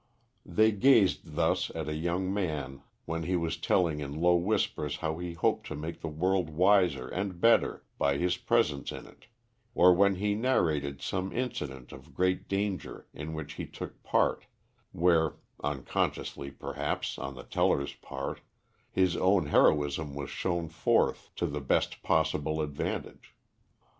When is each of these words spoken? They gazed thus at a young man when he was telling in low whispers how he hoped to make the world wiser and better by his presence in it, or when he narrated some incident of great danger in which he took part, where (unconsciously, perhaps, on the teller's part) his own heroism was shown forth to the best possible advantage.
They 0.47 0.71
gazed 0.71 1.35
thus 1.35 1.69
at 1.75 1.87
a 1.87 1.93
young 1.93 2.33
man 2.33 2.81
when 3.05 3.21
he 3.21 3.35
was 3.35 3.55
telling 3.55 3.99
in 3.99 4.19
low 4.19 4.33
whispers 4.35 4.95
how 4.95 5.19
he 5.19 5.33
hoped 5.33 5.67
to 5.67 5.75
make 5.75 6.01
the 6.01 6.07
world 6.07 6.49
wiser 6.49 7.07
and 7.07 7.39
better 7.39 7.83
by 7.99 8.17
his 8.17 8.35
presence 8.35 8.91
in 8.91 9.05
it, 9.05 9.27
or 9.75 9.93
when 9.93 10.15
he 10.15 10.33
narrated 10.33 11.03
some 11.03 11.31
incident 11.31 11.91
of 11.91 12.15
great 12.15 12.47
danger 12.47 13.05
in 13.13 13.33
which 13.35 13.53
he 13.53 13.67
took 13.67 14.01
part, 14.01 14.47
where 14.91 15.35
(unconsciously, 15.63 16.49
perhaps, 16.49 17.19
on 17.19 17.35
the 17.35 17.43
teller's 17.43 17.93
part) 17.93 18.41
his 18.89 19.15
own 19.15 19.45
heroism 19.45 20.15
was 20.15 20.31
shown 20.31 20.67
forth 20.67 21.29
to 21.35 21.45
the 21.45 21.61
best 21.61 22.01
possible 22.01 22.59
advantage. 22.59 23.35